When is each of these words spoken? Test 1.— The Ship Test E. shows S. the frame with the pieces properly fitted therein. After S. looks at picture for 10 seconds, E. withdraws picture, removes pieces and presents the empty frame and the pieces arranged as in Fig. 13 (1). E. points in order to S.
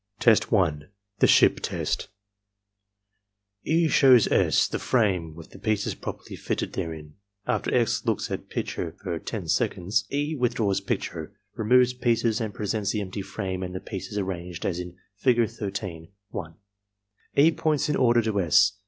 Test 0.19 0.47
1.— 0.49 0.87
The 1.19 1.27
Ship 1.27 1.59
Test 1.59 2.07
E. 3.63 3.87
shows 3.87 4.27
S. 4.31 4.67
the 4.67 4.79
frame 4.79 5.35
with 5.35 5.51
the 5.51 5.59
pieces 5.59 5.93
properly 5.93 6.35
fitted 6.35 6.73
therein. 6.73 7.17
After 7.45 7.71
S. 7.71 8.03
looks 8.03 8.31
at 8.31 8.49
picture 8.49 8.95
for 9.03 9.19
10 9.19 9.47
seconds, 9.47 10.05
E. 10.11 10.33
withdraws 10.35 10.81
picture, 10.81 11.33
removes 11.53 11.93
pieces 11.93 12.41
and 12.41 12.51
presents 12.51 12.89
the 12.93 13.01
empty 13.01 13.21
frame 13.21 13.61
and 13.61 13.75
the 13.75 13.79
pieces 13.79 14.17
arranged 14.17 14.65
as 14.65 14.79
in 14.79 14.97
Fig. 15.17 15.47
13 15.47 16.07
(1). 16.29 16.55
E. 17.37 17.51
points 17.51 17.87
in 17.87 17.95
order 17.95 18.23
to 18.23 18.41
S. 18.41 18.79